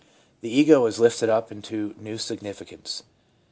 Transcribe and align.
The' 0.41 0.49
ego' 0.49 0.83
is 0.87 0.99
lifted 0.99 1.29
up 1.29 1.51
into 1.51 1.93
neiv 2.01 2.21
significance. 2.21 3.03